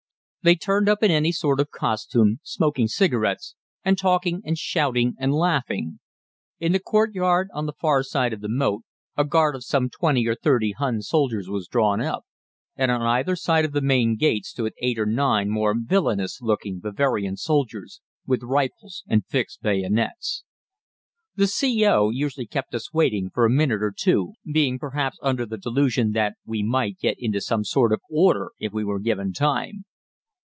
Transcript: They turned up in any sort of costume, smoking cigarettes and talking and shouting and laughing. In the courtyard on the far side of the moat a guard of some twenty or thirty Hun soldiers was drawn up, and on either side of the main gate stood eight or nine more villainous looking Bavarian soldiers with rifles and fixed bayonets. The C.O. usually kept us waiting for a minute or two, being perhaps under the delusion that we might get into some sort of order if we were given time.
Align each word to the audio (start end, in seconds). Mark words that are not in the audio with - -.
They 0.43 0.55
turned 0.55 0.89
up 0.89 1.03
in 1.03 1.11
any 1.11 1.31
sort 1.31 1.59
of 1.59 1.69
costume, 1.69 2.39
smoking 2.41 2.87
cigarettes 2.87 3.53
and 3.85 3.95
talking 3.95 4.41
and 4.43 4.57
shouting 4.57 5.13
and 5.19 5.31
laughing. 5.35 5.99
In 6.59 6.71
the 6.71 6.79
courtyard 6.79 7.49
on 7.53 7.67
the 7.67 7.73
far 7.79 8.01
side 8.01 8.33
of 8.33 8.41
the 8.41 8.49
moat 8.49 8.81
a 9.15 9.23
guard 9.23 9.53
of 9.55 9.63
some 9.63 9.87
twenty 9.87 10.25
or 10.27 10.33
thirty 10.33 10.71
Hun 10.71 11.03
soldiers 11.03 11.47
was 11.47 11.67
drawn 11.67 12.01
up, 12.01 12.25
and 12.75 12.89
on 12.89 13.03
either 13.03 13.35
side 13.35 13.65
of 13.65 13.71
the 13.71 13.83
main 13.83 14.15
gate 14.15 14.43
stood 14.45 14.73
eight 14.81 14.97
or 14.97 15.05
nine 15.05 15.47
more 15.51 15.75
villainous 15.77 16.41
looking 16.41 16.79
Bavarian 16.79 17.37
soldiers 17.37 18.01
with 18.25 18.41
rifles 18.41 19.03
and 19.07 19.23
fixed 19.27 19.61
bayonets. 19.61 20.43
The 21.35 21.45
C.O. 21.45 22.09
usually 22.09 22.47
kept 22.47 22.73
us 22.73 22.91
waiting 22.91 23.29
for 23.31 23.45
a 23.45 23.49
minute 23.51 23.83
or 23.83 23.93
two, 23.95 24.33
being 24.51 24.79
perhaps 24.79 25.19
under 25.21 25.45
the 25.45 25.59
delusion 25.59 26.13
that 26.13 26.33
we 26.47 26.63
might 26.63 26.97
get 26.97 27.17
into 27.19 27.41
some 27.41 27.63
sort 27.63 27.93
of 27.93 28.01
order 28.09 28.53
if 28.57 28.73
we 28.73 28.83
were 28.83 28.99
given 28.99 29.33
time. 29.33 29.85